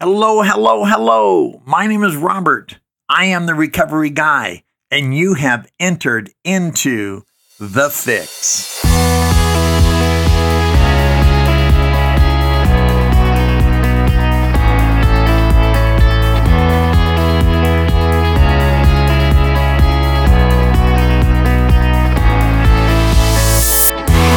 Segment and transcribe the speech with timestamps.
[0.00, 1.60] Hello, hello, hello.
[1.66, 2.78] My name is Robert.
[3.08, 7.24] I am the recovery guy, and you have entered into
[7.58, 8.80] The Fix.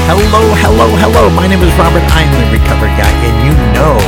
[0.07, 1.29] Hello, hello, hello.
[1.29, 2.01] My name is Robert.
[2.01, 3.99] I am the recovery guy, and you know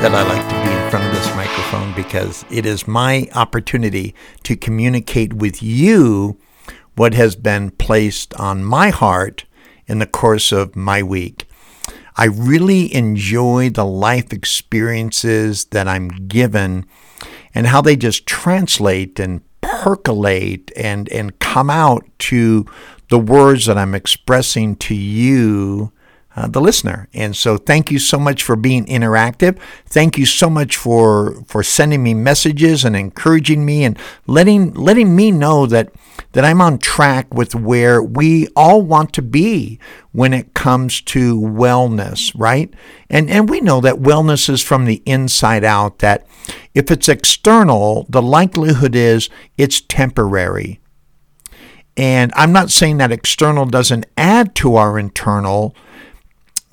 [0.00, 0.59] that I like to
[0.90, 4.12] front of this microphone because it is my opportunity
[4.42, 6.36] to communicate with you
[6.96, 9.44] what has been placed on my heart
[9.86, 11.46] in the course of my week.
[12.16, 16.86] I really enjoy the life experiences that I'm given
[17.54, 22.66] and how they just translate and percolate and, and come out to
[23.10, 25.92] the words that I'm expressing to you,
[26.36, 27.08] uh, the listener.
[27.12, 29.58] And so thank you so much for being interactive.
[29.86, 35.16] Thank you so much for for sending me messages and encouraging me and letting letting
[35.16, 35.92] me know that
[36.32, 39.80] that I'm on track with where we all want to be
[40.12, 42.72] when it comes to wellness, right?
[43.08, 46.26] And and we know that wellness is from the inside out that
[46.74, 50.80] if it's external, the likelihood is it's temporary.
[51.96, 55.74] And I'm not saying that external doesn't add to our internal,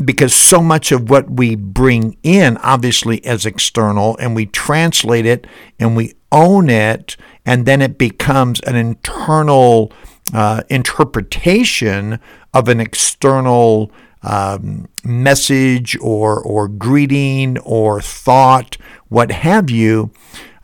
[0.04, 5.48] because so much of what we bring in, obviously, is external, and we translate it
[5.80, 9.92] and we own it, and then it becomes an internal
[10.34, 12.20] uh, interpretation
[12.54, 13.92] of an external
[14.24, 18.78] um, message or or greeting or thought,
[19.10, 20.12] what have you.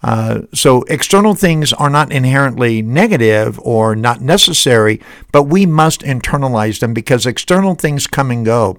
[0.03, 4.99] Uh, so external things are not inherently negative or not necessary,
[5.31, 8.77] but we must internalize them because external things come and go.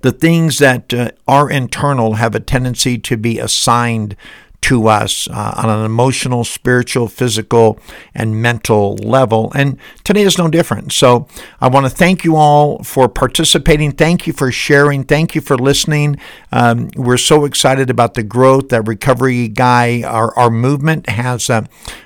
[0.00, 4.16] The things that uh, are internal have a tendency to be assigned
[4.62, 7.78] to us uh, on an emotional, spiritual, physical,
[8.14, 9.50] and mental level.
[9.54, 10.92] And today is no different.
[10.92, 11.28] So
[11.60, 13.92] I want to thank you all for participating.
[13.92, 15.04] Thank you for sharing.
[15.04, 16.18] Thank you for listening.
[16.52, 21.64] Um, we're so excited about the growth that Recovery Guy, our, our movement, has uh,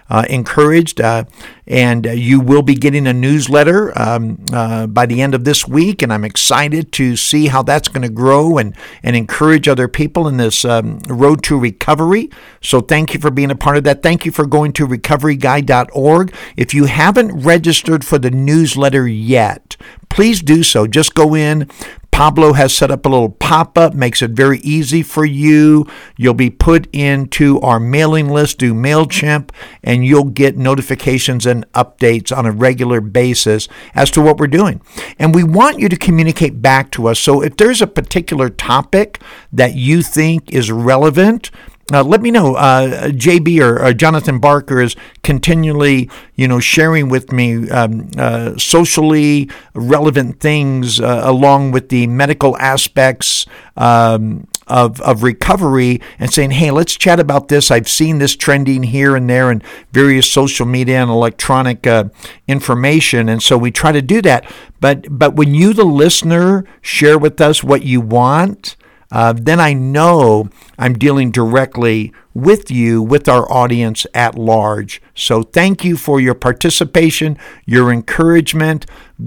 [0.08, 1.00] uh, encouraged.
[1.00, 1.24] Uh,
[1.66, 6.02] and you will be getting a newsletter um, uh, by the end of this week.
[6.02, 10.28] And I'm excited to see how that's going to grow and, and encourage other people
[10.28, 12.30] in this um, road to recovery.
[12.60, 14.02] So thank you for being a part of that.
[14.02, 16.34] Thank you for going to recoveryguy.org.
[16.56, 19.76] If you haven't registered for the newsletter yet,
[20.10, 20.86] please do so.
[20.86, 21.68] Just go in,
[22.14, 25.84] Pablo has set up a little pop up, makes it very easy for you.
[26.16, 29.50] You'll be put into our mailing list, do MailChimp,
[29.82, 33.66] and you'll get notifications and updates on a regular basis
[33.96, 34.80] as to what we're doing.
[35.18, 37.18] And we want you to communicate back to us.
[37.18, 39.20] So if there's a particular topic
[39.52, 41.50] that you think is relevant,
[41.92, 42.54] uh, let me know.
[42.54, 48.56] Uh, JB or, or, Jonathan Barker is continually, you know, sharing with me um, uh,
[48.56, 53.44] socially relevant things uh, along with the medical aspects
[53.76, 57.70] um, of, of recovery and saying, hey, let's chat about this.
[57.70, 59.62] I've seen this trending here and there in
[59.92, 62.04] various social media and electronic uh,
[62.48, 63.28] information.
[63.28, 64.50] And so we try to do that.
[64.80, 68.76] But, but when you, the listener, share with us what you want,
[69.14, 75.00] uh, then I know I'm dealing directly with you, with our audience at large.
[75.14, 78.86] So thank you for your participation, your encouragement.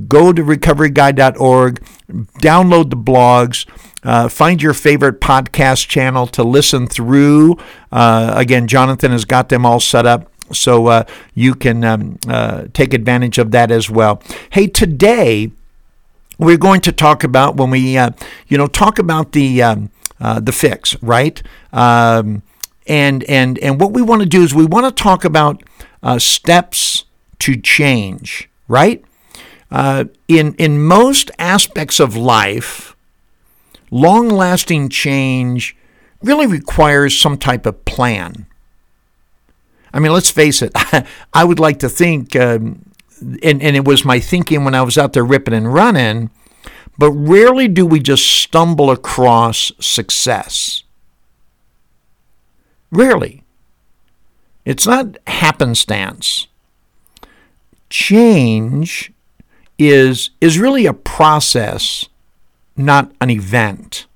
[0.09, 3.65] Go to recoveryguy.org, download the blogs.
[4.03, 7.57] Uh, find your favorite podcast channel to listen through.
[7.89, 12.65] Uh, again, Jonathan has got them all set up so uh, you can um, uh,
[12.73, 14.21] take advantage of that as well.
[14.51, 15.51] Hey, today
[16.37, 18.11] we're going to talk about when we, uh,
[18.47, 21.41] you know, talk about the um, uh, the fix, right?
[21.73, 22.43] Um,
[22.87, 25.63] and and and what we want to do is we want to talk about
[26.03, 27.05] uh, steps
[27.39, 29.03] to change, right?
[29.69, 32.95] Uh, in in most aspects of life,
[33.91, 35.75] long-lasting change
[36.21, 38.47] really requires some type of plan.
[39.93, 40.71] I mean, let's face it.
[41.33, 42.86] I would like to think um,
[43.21, 46.29] and, and it was my thinking when I was out there ripping and running,
[46.97, 50.83] but rarely do we just stumble across success.
[52.91, 53.43] Rarely.
[54.65, 56.47] It's not happenstance.
[57.89, 59.13] Change
[59.77, 62.05] is, is really a process,
[62.75, 64.07] not an event.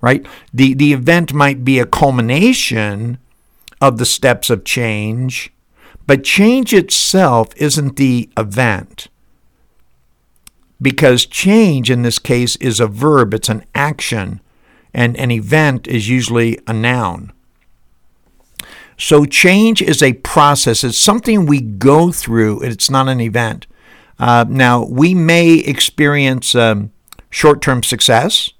[0.00, 0.26] Right?
[0.52, 3.18] The, the event might be a culmination
[3.80, 5.51] of the steps of change,
[6.06, 9.08] but change itself isn't the event.
[10.80, 14.40] Because change in this case is a verb, it's an action.
[14.94, 17.32] and an event is usually a noun.
[18.98, 20.84] So change is a process.
[20.84, 22.62] It's something we go through.
[22.62, 23.66] It's not an event.
[24.18, 26.92] Uh, now we may experience um,
[27.30, 28.52] short-term success.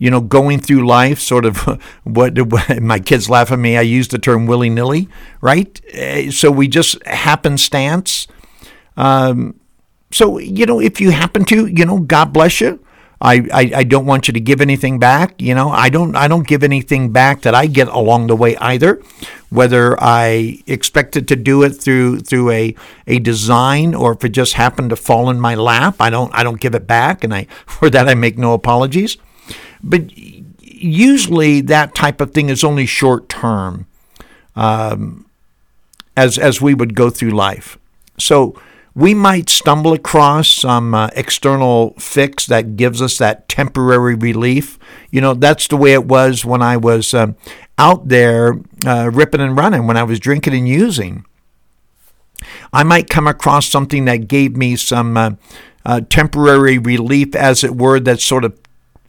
[0.00, 1.58] You know, going through life, sort of
[2.04, 3.76] what, what my kids laugh at me.
[3.76, 5.08] I use the term willy nilly,
[5.40, 5.80] right?
[5.94, 8.26] Uh, so we just happenstance.
[8.96, 9.60] Um,
[10.10, 12.84] so you know, if you happen to, you know, God bless you.
[13.22, 15.40] I, I, I don't want you to give anything back.
[15.40, 18.56] You know, I don't I don't give anything back that I get along the way
[18.56, 19.02] either.
[19.50, 22.74] Whether I expected to do it through through a,
[23.06, 26.42] a design or if it just happened to fall in my lap, I don't I
[26.42, 29.18] don't give it back, and I for that I make no apologies.
[29.82, 33.86] But usually that type of thing is only short term,
[34.56, 35.26] um,
[36.16, 37.78] as as we would go through life.
[38.18, 38.60] So
[38.94, 44.78] we might stumble across some uh, external fix that gives us that temporary relief.
[45.10, 47.36] You know, that's the way it was when I was um,
[47.78, 51.24] out there uh, ripping and running, when I was drinking and using.
[52.72, 55.30] I might come across something that gave me some uh,
[55.84, 58.59] uh temporary relief, as it were, that sort of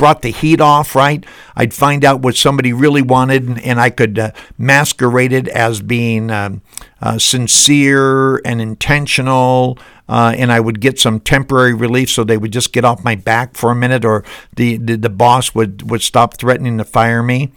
[0.01, 1.23] brought the heat off, right?
[1.55, 6.31] I'd find out what somebody really wanted, and, I could uh, masquerade it as being
[6.31, 6.63] um,
[7.03, 9.77] uh, sincere and intentional.
[10.09, 13.13] Uh, and I would get some temporary relief, so they would just get off my
[13.13, 14.23] back for a minute, or
[14.55, 17.51] the, the, the boss would, would stop threatening to fire me.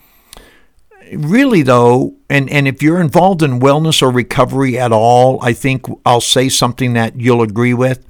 [1.14, 5.86] Really, though, and, and if you're involved in wellness or recovery at all, I think
[6.04, 8.04] I'll say something that you'll agree with.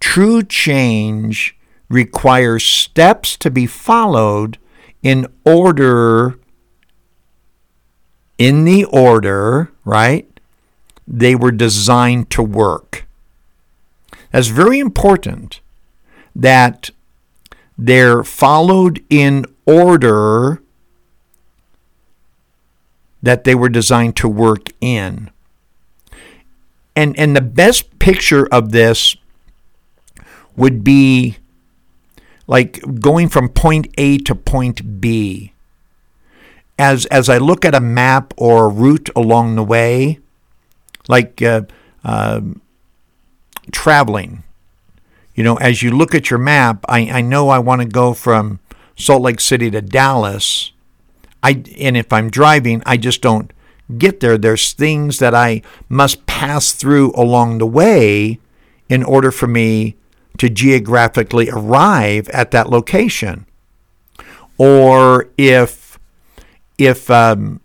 [0.00, 1.56] True change
[1.88, 4.58] requires steps to be followed
[5.02, 6.38] in order,
[8.38, 10.28] in the order, right?
[11.06, 13.06] They were designed to work.
[14.30, 15.60] That's very important
[16.34, 16.90] that
[17.76, 20.62] they're followed in order
[23.22, 25.30] that they were designed to work in.
[26.96, 29.16] And, and the best picture of this
[30.56, 31.38] would be
[32.46, 35.52] like going from point A to point B.
[36.78, 40.18] As as I look at a map or a route along the way,
[41.08, 41.62] like uh,
[42.04, 42.40] uh,
[43.70, 44.42] traveling,
[45.34, 48.12] you know, as you look at your map, I, I know I want to go
[48.12, 48.58] from
[48.96, 50.72] Salt Lake City to Dallas.
[51.42, 53.52] I and if I'm driving, I just don't
[53.98, 54.38] get there.
[54.38, 58.40] There's things that I must pass through along the way
[58.88, 59.96] in order for me
[60.38, 63.46] to geographically arrive at that location.
[64.58, 65.98] Or if
[66.78, 67.60] if um,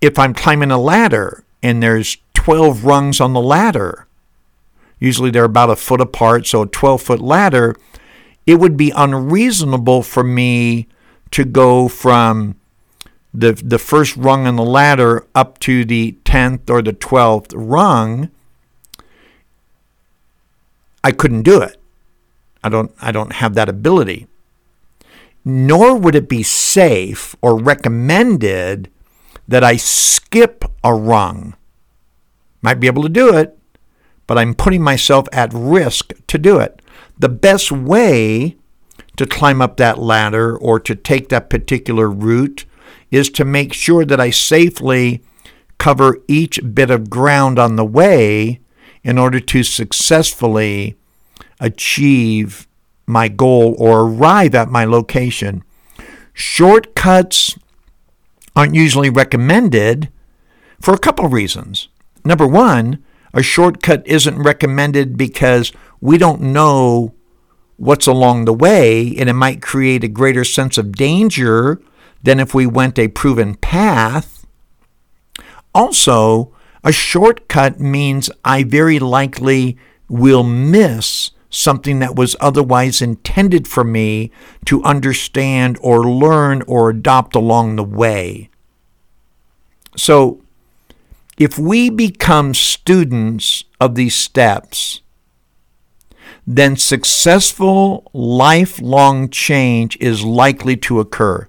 [0.00, 4.06] if I'm climbing a ladder and there's 12 rungs on the ladder,
[4.98, 7.76] usually they're about a foot apart, so a 12 foot ladder,
[8.46, 10.88] it would be unreasonable for me
[11.30, 12.56] to go from
[13.32, 18.30] the the first rung on the ladder up to the 10th or the 12th rung
[21.04, 21.76] I couldn't do it.
[22.62, 24.26] I don't I don't have that ability.
[25.44, 28.90] Nor would it be safe or recommended
[29.48, 31.54] that I skip a rung.
[32.60, 33.58] Might be able to do it,
[34.28, 36.80] but I'm putting myself at risk to do it.
[37.18, 38.56] The best way
[39.16, 42.64] to climb up that ladder or to take that particular route
[43.10, 45.22] is to make sure that I safely
[45.78, 48.60] cover each bit of ground on the way
[49.04, 50.96] in order to successfully
[51.60, 52.66] achieve
[53.06, 55.62] my goal or arrive at my location.
[56.32, 57.58] Shortcuts
[58.54, 60.10] aren't usually recommended
[60.80, 61.88] for a couple of reasons.
[62.24, 63.02] Number one,
[63.34, 67.14] a shortcut isn't recommended because we don't know
[67.76, 71.80] what's along the way, and it might create a greater sense of danger
[72.22, 74.46] than if we went a proven path.
[75.74, 83.84] Also, a shortcut means I very likely will miss something that was otherwise intended for
[83.84, 84.30] me
[84.64, 88.48] to understand or learn or adopt along the way.
[89.96, 90.40] So,
[91.38, 95.02] if we become students of these steps,
[96.46, 101.46] then successful lifelong change is likely to occur.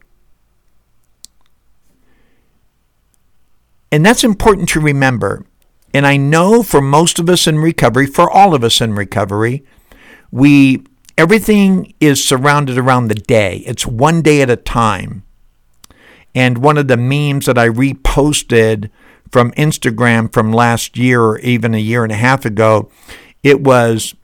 [3.94, 5.46] And that's important to remember.
[5.94, 9.64] And I know for most of us in recovery, for all of us in recovery,
[10.32, 10.84] we
[11.16, 13.58] everything is surrounded around the day.
[13.68, 15.22] It's one day at a time.
[16.34, 18.90] And one of the memes that I reposted
[19.30, 22.90] from Instagram from last year or even a year and a half ago,
[23.44, 24.16] it was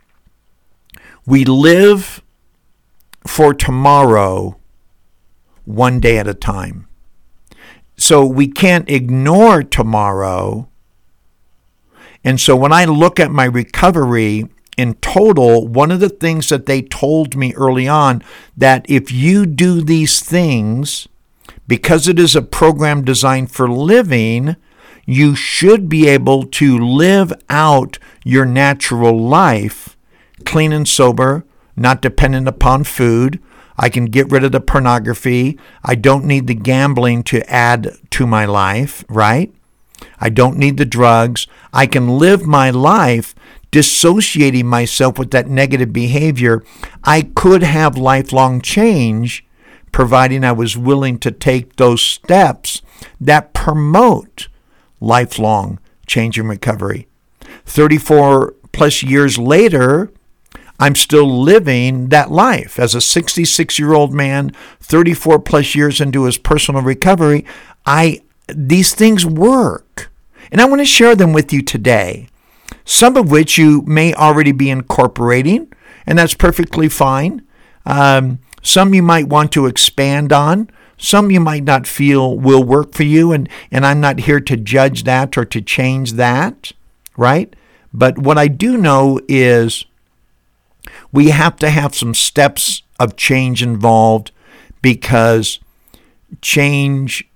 [1.27, 2.23] we live
[3.27, 4.59] for tomorrow
[5.65, 6.88] one day at a time.
[7.99, 10.69] So we can't ignore tomorrow.
[12.23, 16.65] And so when I look at my recovery in total, one of the things that
[16.65, 18.23] they told me early on
[18.55, 21.07] that if you do these things,
[21.67, 24.55] because it is a program designed for living,
[25.05, 29.97] you should be able to live out your natural life
[30.45, 33.41] clean and sober, not dependent upon food.
[33.79, 35.57] I can get rid of the pornography.
[35.83, 39.51] I don't need the gambling to add to my life, right?
[40.19, 41.47] I don't need the drugs.
[41.73, 43.33] I can live my life
[43.71, 46.63] dissociating myself with that negative behavior,
[47.03, 49.45] I could have lifelong change,
[49.91, 52.81] providing I was willing to take those steps
[53.19, 54.47] that promote
[54.99, 57.07] lifelong change and recovery.
[57.65, 60.11] 34 plus years later,
[60.79, 62.79] I'm still living that life.
[62.79, 67.45] As a 66 year old man, 34 plus years into his personal recovery,
[67.85, 70.11] I these things work.
[70.51, 72.29] And I want to share them with you today
[72.89, 75.71] some of which you may already be incorporating,
[76.07, 77.45] and that's perfectly fine.
[77.85, 80.71] Um, some you might want to expand on.
[80.97, 84.57] Some you might not feel will work for you, and, and I'm not here to
[84.57, 86.71] judge that or to change that,
[87.15, 87.55] right?
[87.93, 89.85] But what I do know is
[91.11, 94.31] we have to have some steps of change involved
[94.81, 95.59] because
[96.41, 97.27] change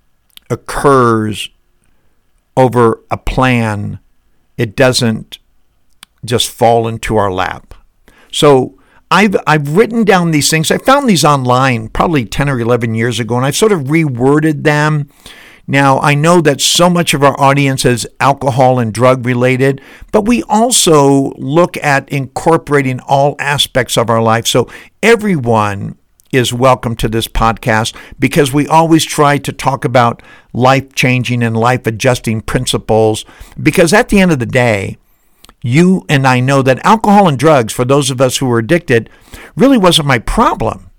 [0.50, 1.50] occurs
[2.56, 4.00] over a plan.
[4.58, 5.40] It doesn't
[6.24, 7.74] just fall into our lap.
[8.32, 8.78] So
[9.10, 10.72] I've, I've written down these things.
[10.72, 14.64] I found these online probably 10 or 11 years ago, and I've sort of reworded
[14.64, 15.10] them.
[15.66, 20.28] Now, I know that so much of our audience is alcohol and drug related, but
[20.28, 24.46] we also look at incorporating all aspects of our life.
[24.46, 24.68] So
[25.02, 25.98] everyone
[26.34, 31.56] is welcome to this podcast because we always try to talk about life changing and
[31.56, 33.24] life adjusting principles.
[33.62, 34.98] Because at the end of the day,
[35.62, 39.10] you and I know that alcohol and drugs, for those of us who were addicted,
[39.56, 40.90] really wasn't my problem.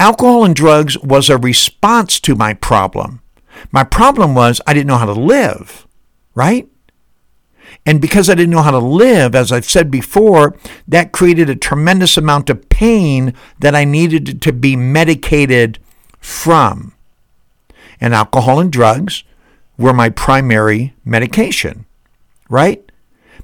[0.00, 3.20] Alcohol and drugs was a response to my problem.
[3.72, 5.86] My problem was I didn't know how to live,
[6.34, 6.68] right?
[7.84, 10.56] And because I didn't know how to live, as I've said before,
[10.88, 15.78] that created a tremendous amount of pain that I needed to be medicated
[16.18, 16.94] from.
[18.00, 19.24] And alcohol and drugs
[19.78, 21.86] were my primary medication,
[22.48, 22.82] right?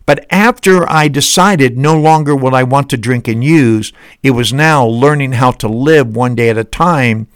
[0.05, 3.93] But after I decided no longer would I want to drink and use,
[4.23, 7.29] it was now learning how to live one day at a time,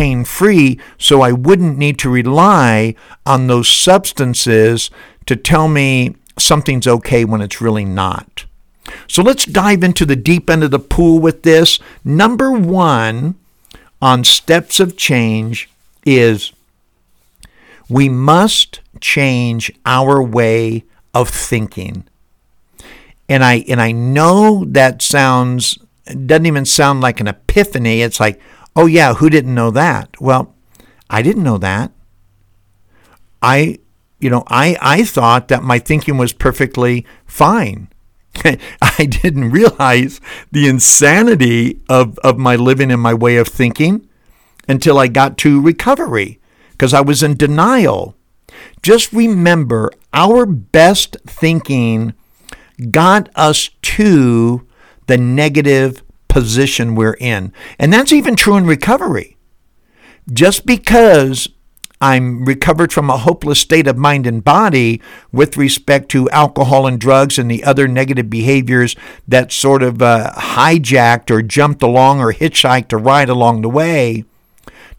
[0.00, 2.94] pain free, so I wouldn't need to rely
[3.26, 4.90] on those substances
[5.26, 8.46] to tell me something's okay when it's really not.
[9.06, 11.78] So let's dive into the deep end of the pool with this.
[12.02, 13.34] Number one
[14.00, 15.68] on steps of change
[16.06, 16.54] is
[17.90, 22.04] we must change our way of thinking
[23.28, 25.78] and I and I know that sounds
[26.26, 28.02] doesn't even sound like an epiphany.
[28.02, 28.40] It's like,
[28.76, 30.20] oh yeah, who didn't know that?
[30.20, 30.54] Well,
[31.08, 31.92] I didn't know that.
[33.42, 33.78] I
[34.18, 37.88] you know, I I thought that my thinking was perfectly fine.
[38.82, 40.20] I didn't realize
[40.52, 44.08] the insanity of, of my living and my way of thinking
[44.68, 46.38] until I got to recovery
[46.72, 48.16] because I was in denial.
[48.82, 52.14] Just remember our best thinking
[52.90, 54.66] got us to
[55.06, 57.52] the negative position we're in.
[57.78, 59.36] And that's even true in recovery.
[60.32, 61.48] Just because
[62.00, 66.98] I'm recovered from a hopeless state of mind and body with respect to alcohol and
[66.98, 68.96] drugs and the other negative behaviors
[69.28, 74.24] that sort of uh, hijacked or jumped along or hitchhiked a ride along the way,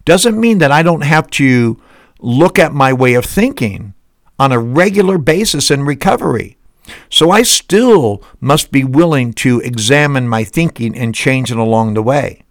[0.06, 1.82] doesn't mean that I don't have to
[2.20, 3.96] look at my way of thinking
[4.38, 6.58] on a regular basis in recovery.
[7.10, 12.04] So I still must be willing to examine my thinking and change it along the
[12.04, 12.44] way.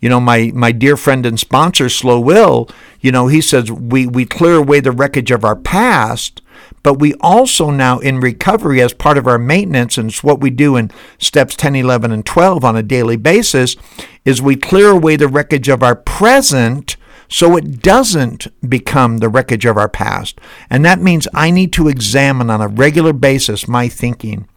[0.00, 2.68] You know, my, my dear friend and sponsor, Slow Will,
[3.00, 6.42] you know, he says we, we clear away the wreckage of our past,
[6.82, 10.50] but we also now in recovery as part of our maintenance, and it's what we
[10.50, 13.76] do in steps 10, 11, and 12 on a daily basis,
[14.24, 16.96] is we clear away the wreckage of our present
[17.28, 20.40] so it doesn't become the wreckage of our past.
[20.70, 24.48] And that means I need to examine on a regular basis my thinking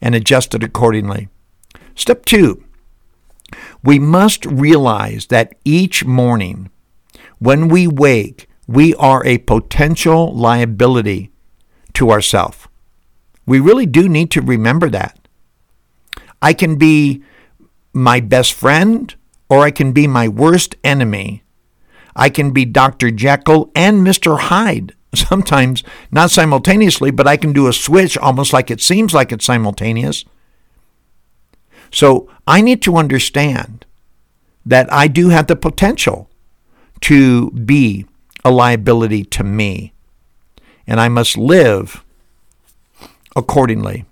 [0.00, 1.28] and adjust it accordingly.
[1.94, 2.64] Step two,
[3.82, 6.70] we must realize that each morning
[7.38, 11.30] when we wake, we are a potential liability
[11.94, 12.68] to ourselves.
[13.46, 15.18] We really do need to remember that.
[16.42, 17.22] I can be
[17.92, 19.14] my best friend
[19.48, 21.42] or I can be my worst enemy
[22.18, 23.12] I can be Dr.
[23.12, 24.38] Jekyll and Mr.
[24.38, 24.94] Hyde.
[25.14, 29.44] Sometimes not simultaneously, but I can do a switch almost like it seems like it's
[29.44, 30.24] simultaneous.
[31.92, 33.86] So I need to understand
[34.66, 36.28] that I do have the potential
[37.02, 38.04] to be
[38.44, 39.92] a liability to me.
[40.86, 42.04] And I must live
[43.36, 44.04] accordingly.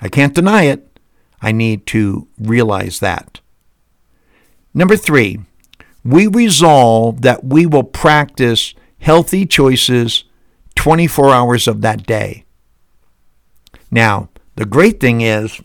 [0.00, 0.98] I can't deny it.
[1.42, 3.40] I need to realize that.
[4.72, 5.40] Number three,
[6.08, 10.24] we resolve that we will practice healthy choices
[10.76, 12.44] 24 hours of that day.
[13.90, 15.60] Now, the great thing is,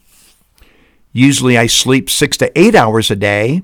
[1.14, 3.64] usually I sleep six to eight hours a day.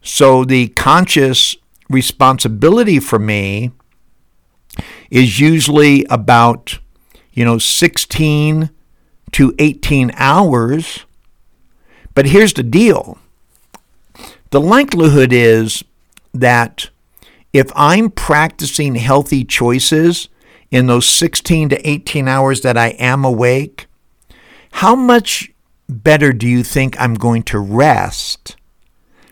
[0.00, 1.56] So the conscious
[1.90, 3.72] responsibility for me
[5.10, 6.78] is usually about,
[7.32, 8.70] you know, 16
[9.32, 11.04] to 18 hours.
[12.14, 13.18] But here's the deal
[14.50, 15.84] the likelihood is
[16.34, 16.90] that
[17.52, 20.28] if I'm practicing healthy choices
[20.70, 23.86] in those 16 to 18 hours that I am awake,
[24.72, 25.52] how much
[25.88, 28.56] better do you think I'm going to rest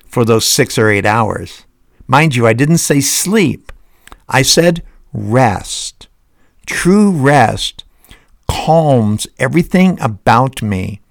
[0.06, 1.66] for those six or eight hours?
[2.06, 3.72] Mind you, I didn't say sleep,
[4.28, 4.82] I said
[5.12, 6.08] rest.
[6.64, 7.84] True rest
[8.46, 11.02] calms everything about me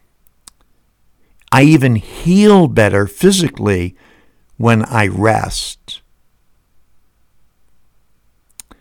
[1.51, 3.95] I even heal better physically
[4.61, 6.01] when I rest.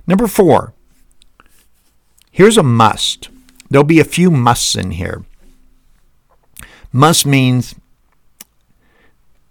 [0.06, 0.74] Number four,
[2.30, 3.30] here's a must.
[3.70, 5.24] There'll be a few musts in here.
[6.92, 7.74] Must means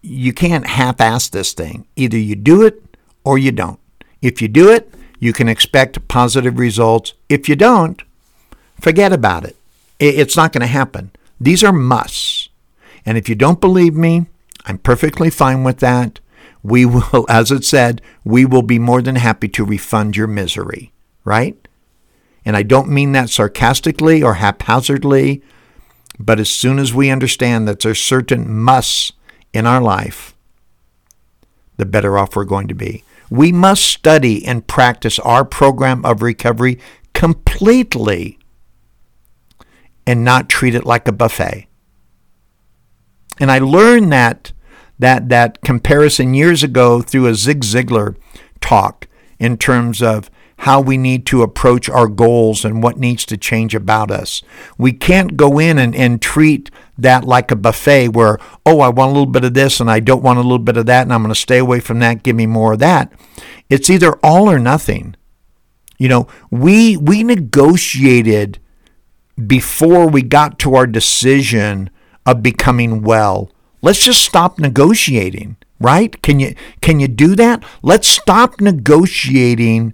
[0.02, 1.88] you can't half ass this thing.
[1.96, 2.84] Either you do it
[3.24, 3.80] or you don't.
[4.22, 7.14] If you do it, you can expect positive results.
[7.28, 8.02] If you don't,
[8.80, 9.56] forget about it.
[10.00, 11.12] It's not going to happen.
[11.40, 12.50] These are musts.
[13.06, 14.28] And if you don't believe me,
[14.66, 16.20] I'm perfectly fine with that.
[16.64, 20.92] We will, as it said, we will be more than happy to refund your misery,
[21.24, 21.68] right?
[22.46, 25.42] And I don't mean that sarcastically or haphazardly,
[26.18, 29.14] but as soon as we understand that there's certain musts
[29.54, 30.36] in our life,
[31.78, 33.04] the better off we're going to be.
[33.30, 36.80] We must study and practice our program of recovery
[37.14, 38.40] completely
[40.06, 41.68] and not treat it like a buffet.
[43.40, 44.52] And I learned that
[45.00, 48.16] that that comparison years ago through a Zig Ziglar
[48.62, 49.08] talk
[49.40, 50.30] in terms of
[50.64, 54.42] how we need to approach our goals and what needs to change about us.
[54.78, 59.12] We can't go in and, and treat that like a buffet where, oh, I want
[59.12, 61.14] a little bit of this and I don't want a little bit of that and
[61.14, 63.14] I'm going to stay away from that, give me more of that.
[63.70, 65.16] It's either all or nothing.
[65.98, 68.60] You know, we we negotiated
[69.48, 71.90] before we got to our decision
[72.26, 73.50] of becoming well.
[73.82, 76.22] Let's just stop negotiating, right?
[76.22, 77.64] Can you can you do that?
[77.82, 79.94] Let's stop negotiating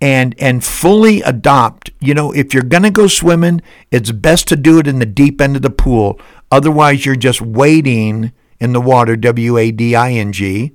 [0.00, 1.90] and and fully adopt.
[2.00, 3.60] You know, if you're going to go swimming,
[3.90, 6.20] it's best to do it in the deep end of the pool.
[6.50, 10.72] Otherwise, you're just wading in the water, W A D I N G,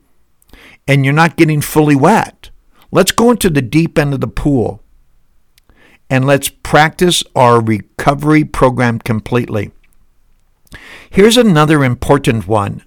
[0.88, 2.50] and you're not getting fully wet.
[2.92, 4.84] Let's go into the deep end of the pool
[6.10, 9.72] and let's practice our recovery program completely.
[11.10, 12.84] Here's another important one.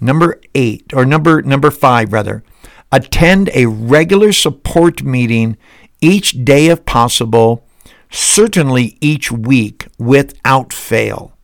[0.00, 2.42] Number 8 or number number 5 rather.
[2.90, 5.56] Attend a regular support meeting
[6.00, 7.64] each day if possible,
[8.10, 11.36] certainly each week without fail.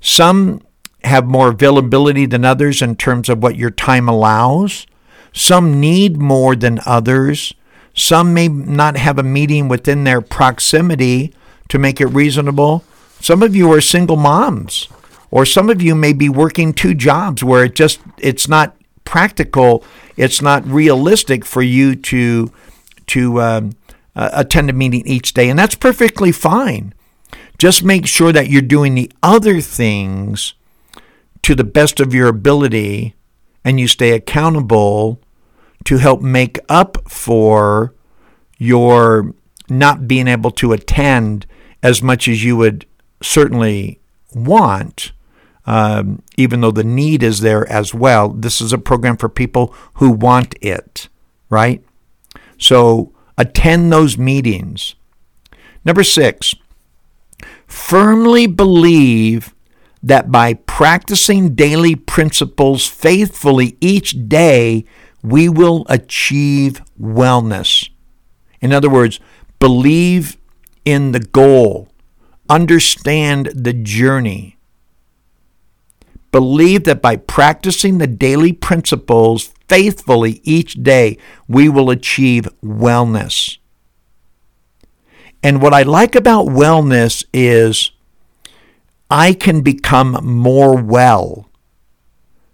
[0.00, 0.60] Some
[1.04, 4.86] have more availability than others in terms of what your time allows.
[5.32, 7.54] Some need more than others.
[7.94, 11.32] Some may not have a meeting within their proximity
[11.68, 12.84] to make it reasonable.
[13.24, 14.86] Some of you are single moms,
[15.30, 19.82] or some of you may be working two jobs where it just it's not practical,
[20.14, 22.52] it's not realistic for you to
[23.06, 23.76] to um,
[24.14, 26.92] uh, attend a meeting each day, and that's perfectly fine.
[27.56, 30.52] Just make sure that you're doing the other things
[31.40, 33.14] to the best of your ability,
[33.64, 35.18] and you stay accountable
[35.84, 37.94] to help make up for
[38.58, 39.34] your
[39.70, 41.46] not being able to attend
[41.82, 42.84] as much as you would
[43.24, 44.00] certainly
[44.34, 45.12] want,
[45.66, 48.28] um, even though the need is there as well.
[48.28, 51.08] This is a program for people who want it,
[51.48, 51.82] right?
[52.58, 54.94] So attend those meetings.
[55.84, 56.54] Number six,
[57.66, 59.54] firmly believe
[60.02, 64.84] that by practicing daily principles faithfully each day,
[65.22, 67.88] we will achieve wellness.
[68.60, 69.18] In other words,
[69.58, 70.36] believe
[70.84, 71.88] in the goal
[72.48, 74.58] understand the journey.
[76.30, 83.58] Believe that by practicing the daily principles faithfully each day, we will achieve wellness.
[85.42, 87.90] And what I like about wellness is
[89.10, 91.50] I can become more well.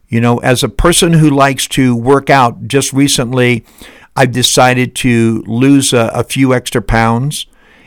[0.08, 3.64] You know, as a person who likes to work out, just recently
[4.16, 7.46] I've decided to lose a, a few extra pounds.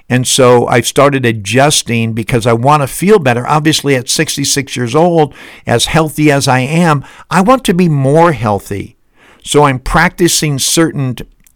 [0.09, 3.47] And so I've started adjusting because I want to feel better.
[3.47, 5.33] Obviously, at 66 years old,
[5.65, 8.97] as healthy as I am, I want to be more healthy.
[9.43, 11.15] So I'm practicing certain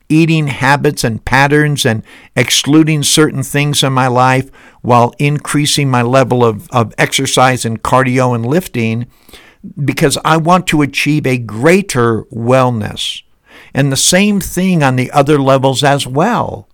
[0.10, 2.04] eating habits and patterns and
[2.36, 4.50] excluding certain things in my life
[4.82, 9.08] while increasing my level of, of exercise and cardio and lifting
[9.84, 13.24] because I want to achieve a greater wellness.
[13.74, 16.70] And the same thing on the other levels as well.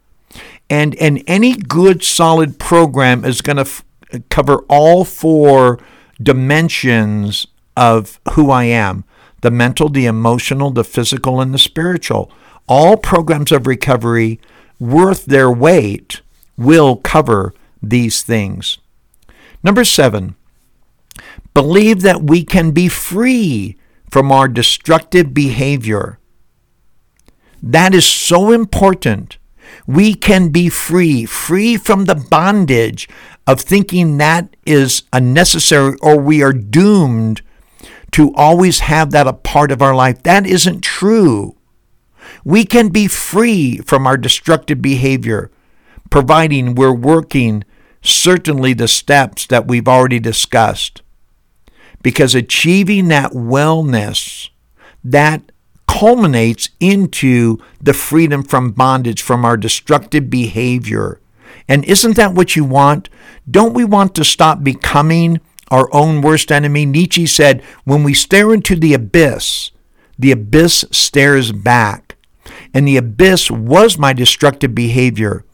[0.73, 3.85] And, and any good solid program is going to f-
[4.29, 5.77] cover all four
[6.19, 7.45] dimensions
[7.77, 9.03] of who I am
[9.41, 12.31] the mental, the emotional, the physical, and the spiritual.
[12.67, 14.39] All programs of recovery
[14.79, 16.21] worth their weight
[16.57, 18.79] will cover these things.
[19.61, 20.35] Number seven,
[21.53, 23.77] believe that we can be free
[24.09, 26.17] from our destructive behavior.
[27.61, 29.37] That is so important.
[29.87, 33.09] We can be free, free from the bondage
[33.45, 37.41] of thinking that is unnecessary or we are doomed
[38.11, 40.23] to always have that a part of our life.
[40.23, 41.57] That isn't true.
[42.45, 45.51] We can be free from our destructive behavior,
[46.09, 47.63] providing we're working
[48.01, 51.01] certainly the steps that we've already discussed.
[52.01, 54.49] Because achieving that wellness,
[55.03, 55.52] that
[55.99, 61.21] culminates into the freedom from bondage from our destructive behavior.
[61.67, 63.09] And isn't that what you want?
[63.49, 66.87] Don't we want to stop becoming our own worst enemy?
[66.87, 69.69] Nietzsche said, when we stare into the abyss,
[70.17, 72.15] the abyss stares back.
[72.73, 75.45] And the abyss was my destructive behavior.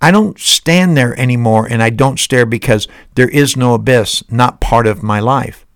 [0.00, 4.60] I don't stand there anymore and I don't stare because there is no abyss, not
[4.62, 5.66] part of my life.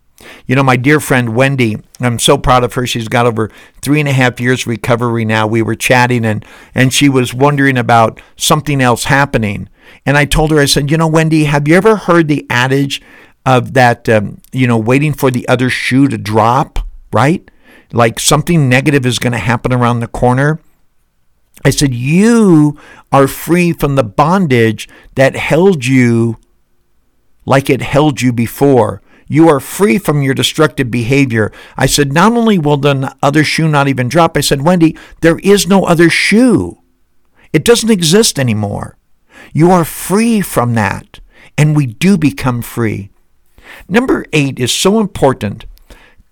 [0.47, 2.87] You know, my dear friend Wendy, I'm so proud of her.
[2.87, 3.51] She's got over
[3.83, 5.47] three and a half years recovery now.
[5.47, 9.69] We were chatting and, and she was wondering about something else happening.
[10.05, 13.03] And I told her, I said, you know, Wendy, have you ever heard the adage
[13.45, 16.81] of that, um, you know, waiting for the other shoe to drop,
[17.13, 17.49] right?
[17.93, 20.61] Like something negative is going to happen around the corner.
[21.65, 22.79] I said, You
[23.13, 26.39] are free from the bondage that held you
[27.47, 29.01] like it held you before.
[29.27, 31.53] You are free from your destructive behavior.
[31.77, 35.39] I said, Not only will the other shoe not even drop, I said, Wendy, there
[35.41, 36.79] is no other shoe.
[37.53, 38.97] It doesn't exist anymore.
[39.53, 41.21] You are free from that,
[41.59, 43.11] and we do become free.
[43.89, 45.67] Number eight is so important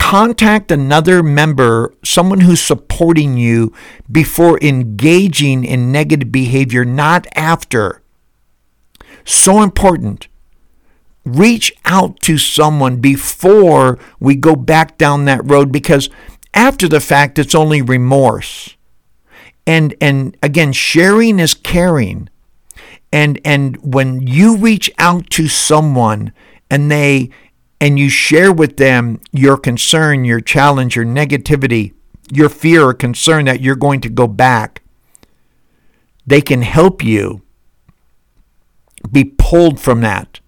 [0.04, 3.72] contact another member, someone who's supporting you,
[4.12, 8.02] before engaging in negative behavior, not after.
[9.24, 10.28] So important.
[11.24, 16.10] Reach out to someone before we go back down that road because
[16.52, 18.76] after the fact, it's only remorse.
[19.66, 22.28] And, and again, sharing is caring.
[23.12, 26.32] And, and when you reach out to someone
[26.70, 27.30] and they
[27.80, 31.92] and you share with them your concern, your challenge, your negativity,
[32.32, 34.82] your fear or concern that you're going to go back,
[36.26, 37.42] they can help you
[39.10, 40.40] be pulled from that.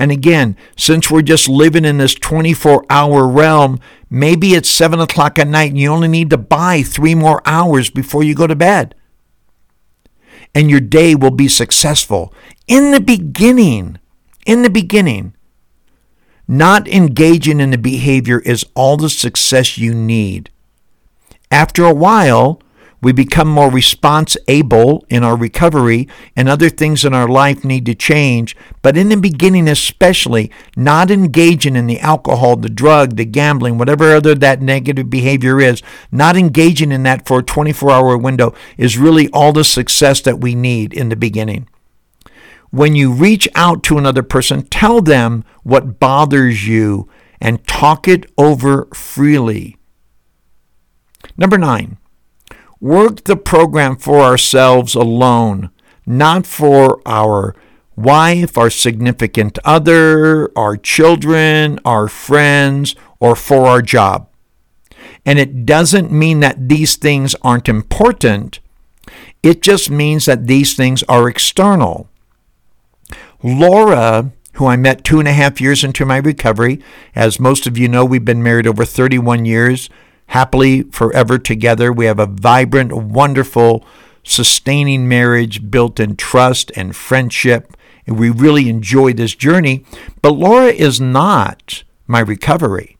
[0.00, 5.38] And again, since we're just living in this 24 hour realm, maybe it's 7 o'clock
[5.38, 8.56] at night and you only need to buy three more hours before you go to
[8.56, 8.94] bed.
[10.54, 12.32] And your day will be successful.
[12.66, 13.98] In the beginning,
[14.46, 15.34] in the beginning,
[16.48, 20.48] not engaging in the behavior is all the success you need.
[21.50, 22.62] After a while,
[23.02, 27.86] we become more response able in our recovery, and other things in our life need
[27.86, 28.56] to change.
[28.82, 34.14] But in the beginning, especially, not engaging in the alcohol, the drug, the gambling, whatever
[34.14, 35.82] other that negative behavior is,
[36.12, 40.40] not engaging in that for a 24 hour window is really all the success that
[40.40, 41.66] we need in the beginning
[42.70, 47.08] when you reach out to another person, tell them what bothers you
[47.40, 49.76] and talk it over freely.
[51.36, 51.98] Number nine,
[52.80, 55.70] work the program for ourselves alone,
[56.06, 57.54] not for our
[57.96, 64.28] wife, our significant other, our children, our friends, or for our job.
[65.26, 68.60] And it doesn't mean that these things aren't important.
[69.42, 72.08] It just means that these things are external.
[73.42, 76.80] Laura, who I met two and a half years into my recovery,
[77.14, 79.90] as most of you know, we've been married over 31 years,
[80.30, 81.92] happily forever together.
[81.92, 83.84] We have a vibrant, wonderful,
[84.22, 87.76] sustaining marriage built in trust and friendship.
[88.06, 89.84] And we really enjoy this journey.
[90.22, 92.96] But Laura is not my recovery.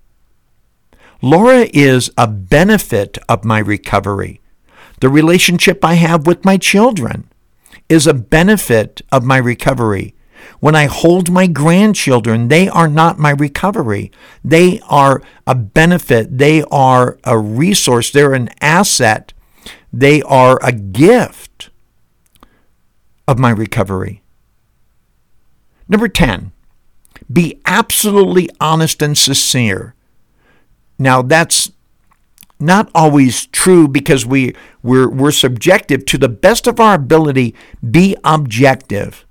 [1.22, 4.40] Laura is a benefit of my recovery.
[5.00, 7.30] The relationship I have with my children
[7.88, 10.14] is a benefit of my recovery.
[10.58, 14.10] When I hold my grandchildren, they are not my recovery.
[14.44, 16.38] They are a benefit.
[16.38, 18.10] They are a resource.
[18.10, 19.32] They're an asset.
[19.92, 21.70] They are a gift
[23.26, 24.22] of my recovery.
[25.88, 26.52] Number 10,
[27.32, 29.94] be absolutely honest and sincere.
[30.98, 31.72] Now, that's
[32.60, 36.04] not always true because we, we're, we're subjective.
[36.06, 37.54] To the best of our ability,
[37.88, 39.26] be objective.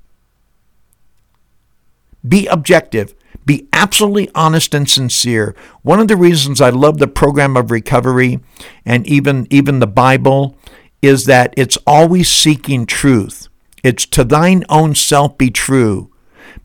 [2.27, 3.15] Be objective.
[3.45, 5.55] Be absolutely honest and sincere.
[5.81, 8.39] One of the reasons I love the program of recovery
[8.85, 10.57] and even, even the Bible
[11.01, 13.47] is that it's always seeking truth.
[13.83, 16.11] It's to thine own self be true.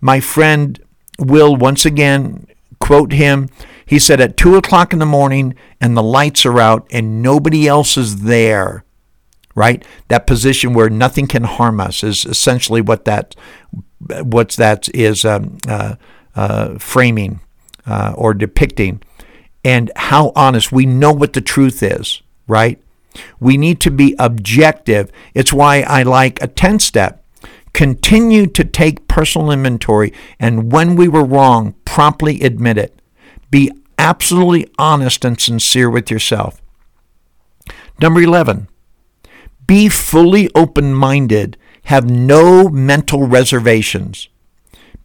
[0.01, 0.79] My friend
[1.19, 2.47] will once again
[2.81, 3.49] quote him.
[3.87, 7.69] He said, At two o'clock in the morning and the lights are out and nobody
[7.69, 8.85] else is there,
[9.55, 9.85] right?
[10.09, 13.35] That position where nothing can harm us is essentially what that
[14.23, 15.97] what's that is um, uh,
[16.35, 17.40] uh, framing
[17.87, 19.03] uh, or depicting,
[19.64, 22.81] and how honest we know what the truth is, right?
[23.38, 25.11] We need to be objective.
[25.35, 27.25] It's why I like a 10 step.
[27.73, 33.01] Continue to take personal inventory, and when we were wrong, promptly admit it.
[33.51, 36.61] Be absolutely honest and sincere with yourself.
[38.01, 38.69] Number 11,
[39.67, 44.29] be fully open minded have no mental reservations.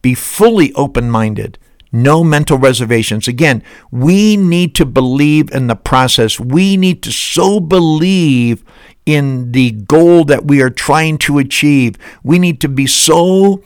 [0.02, 1.58] Be fully open minded.
[1.92, 3.26] No mental reservations.
[3.26, 6.38] Again, we need to believe in the process.
[6.38, 8.64] We need to so believe
[9.04, 11.96] in the goal that we are trying to achieve.
[12.22, 13.62] We need to be so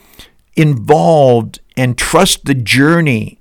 [0.57, 3.41] involved and trust the journey.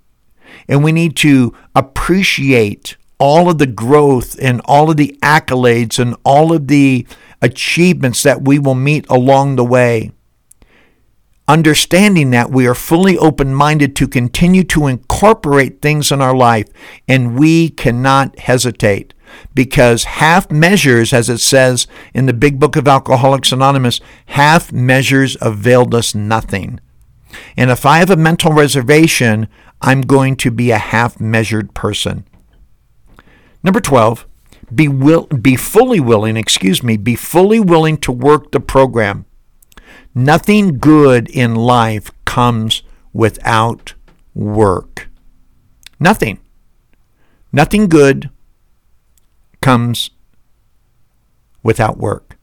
[0.67, 6.15] And we need to appreciate all of the growth and all of the accolades and
[6.25, 7.07] all of the
[7.43, 10.11] achievements that we will meet along the way.
[11.47, 16.67] Understanding that we are fully open minded to continue to incorporate things in our life,
[17.07, 19.13] and we cannot hesitate
[19.53, 25.35] because half measures, as it says in the big book of Alcoholics Anonymous, half measures
[25.41, 26.79] availed us nothing.
[27.57, 29.49] And if I have a mental reservation,
[29.81, 32.25] I'm going to be a half measured person.
[33.63, 34.25] Number 12,
[34.75, 39.25] be will be fully willing, excuse me, be fully willing to work the program.
[40.15, 43.93] Nothing good in life comes without
[44.33, 45.09] work.
[45.99, 46.39] Nothing.
[47.51, 48.29] Nothing good
[49.61, 50.11] comes
[51.61, 52.37] without work.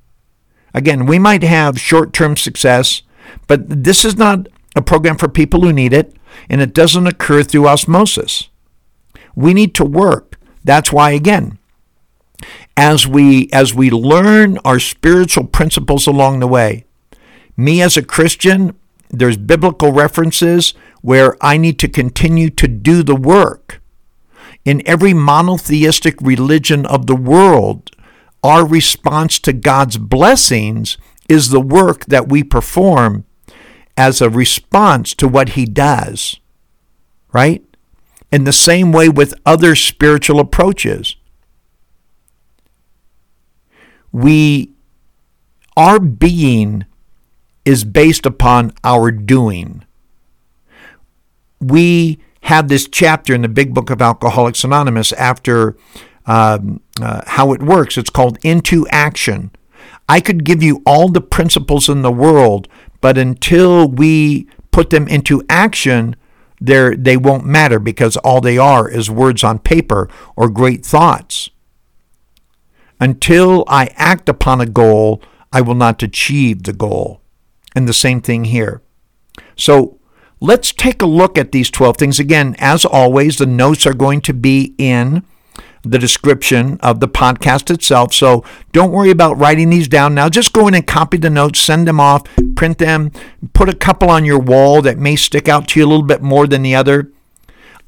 [0.72, 3.02] Again, we might have short term success,
[3.46, 6.14] but this is not a program for people who need it,
[6.48, 8.48] and it doesn't occur through osmosis.
[9.34, 10.38] We need to work.
[10.64, 11.58] That's why, again,
[12.76, 16.84] as we as we learn our spiritual principles along the way.
[17.56, 18.74] Me as a Christian,
[19.10, 23.80] there's biblical references where I need to continue to do the work.
[24.64, 27.90] In every monotheistic religion of the world,
[28.42, 30.96] our response to God's blessings
[31.28, 33.24] is the work that we perform
[33.96, 36.38] as a response to what he does.
[37.32, 37.64] Right?
[38.32, 41.16] In the same way with other spiritual approaches
[44.12, 44.72] we
[45.76, 46.84] our being
[47.64, 49.84] is based upon our doing.
[51.60, 55.76] We have this chapter in the big book of Alcoholics Anonymous after
[56.26, 57.96] um, uh, how it works.
[57.96, 59.50] It's called Into Action.
[60.08, 62.66] I could give you all the principles in the world,
[63.00, 66.16] but until we put them into action,
[66.60, 71.50] they won't matter because all they are is words on paper or great thoughts.
[73.00, 77.22] Until I act upon a goal, I will not achieve the goal.
[77.74, 78.82] And the same thing here.
[79.56, 79.98] So
[80.40, 82.18] let's take a look at these 12 things.
[82.18, 85.24] Again, as always, the notes are going to be in
[85.82, 88.12] the description of the podcast itself.
[88.12, 90.28] So don't worry about writing these down now.
[90.28, 92.22] Just go in and copy the notes, send them off,
[92.54, 93.12] print them,
[93.54, 96.22] put a couple on your wall that may stick out to you a little bit
[96.22, 97.10] more than the other.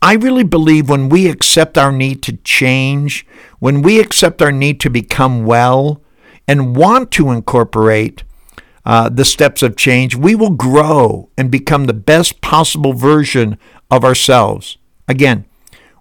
[0.03, 3.25] I really believe when we accept our need to change,
[3.61, 6.03] when we accept our need to become well
[6.49, 8.25] and want to incorporate
[8.85, 13.57] uh, the steps of change, we will grow and become the best possible version
[13.93, 14.77] of ourselves.
[15.07, 15.45] Again,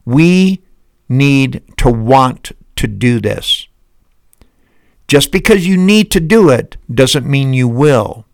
[0.04, 0.64] we
[1.08, 3.68] need to want to do this.
[5.08, 8.26] Just because you need to do it doesn't mean you will.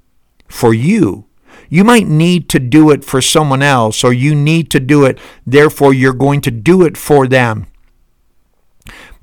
[0.47, 1.27] For you,
[1.69, 5.19] you might need to do it for someone else, or you need to do it,
[5.45, 7.67] therefore, you're going to do it for them.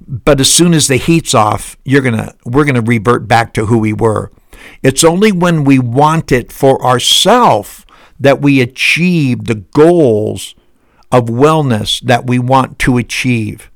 [0.07, 3.79] But as soon as the heat's off, you're gonna we're gonna revert back to who
[3.79, 4.31] we were.
[4.83, 7.87] It's only when we want it for ourselves
[8.21, 10.55] that we achieve the goals
[11.11, 13.71] of wellness that we want to achieve.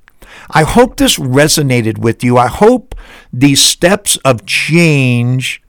[0.51, 2.37] I hope this resonated with you.
[2.37, 2.95] I hope
[3.33, 5.63] these steps of change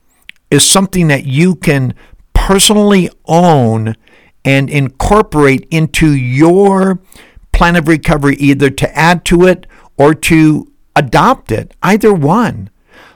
[0.50, 1.94] is something that you can
[2.40, 3.94] personally own
[4.46, 6.98] and incorporate into your
[7.52, 9.66] plan of recovery, either to add to it
[9.98, 11.74] or to adopt it.
[11.82, 12.70] Either one.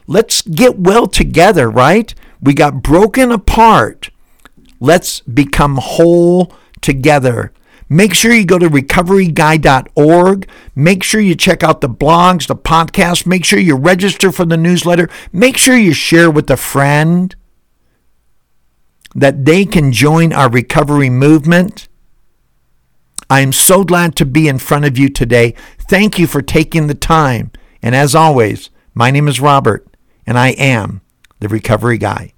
[0.07, 2.15] Let's get well together, right?
[2.43, 4.11] We got broken apart.
[4.79, 7.51] Let's become whole together.
[7.89, 10.49] Make sure you go to recoveryguy.org.
[10.75, 13.25] Make sure you check out the blogs, the podcast.
[13.25, 15.09] Make sure you register for the newsletter.
[15.33, 17.35] Make sure you share with a friend
[19.15, 21.89] that they can join our recovery movement.
[23.31, 25.55] I am so glad to be in front of you today.
[25.79, 27.53] Thank you for taking the time.
[27.83, 29.87] And as always, my name is Robert,
[30.27, 31.01] and I am
[31.41, 32.33] the Recovery Guy.